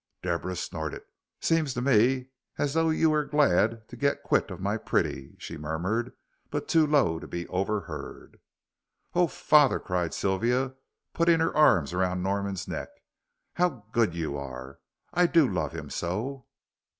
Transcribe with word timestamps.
Deborah 0.23 0.55
snorted. 0.55 1.03
"Seems 1.41 1.75
to 1.75 1.81
me 1.83 2.29
as 2.57 2.73
though 2.73 2.89
you 2.89 3.11
was 3.11 3.29
glad 3.29 3.87
to 3.87 3.95
get 3.95 4.23
quit 4.23 4.49
of 4.49 4.59
my 4.59 4.75
pretty," 4.75 5.35
she 5.37 5.57
murmured, 5.59 6.13
but 6.49 6.67
too 6.67 6.87
low 6.87 7.19
to 7.19 7.27
be 7.27 7.47
overheard. 7.49 8.39
"Oh, 9.13 9.27
father," 9.27 9.79
cried 9.79 10.15
Sylvia, 10.15 10.73
putting 11.13 11.39
her 11.39 11.55
arms 11.55 11.93
round 11.93 12.23
Norman's 12.23 12.67
neck, 12.67 12.89
"how 13.53 13.85
good 13.91 14.15
you 14.15 14.35
are! 14.37 14.79
I 15.13 15.27
do 15.27 15.47
love 15.47 15.71
him 15.73 15.91
so." 15.91 16.47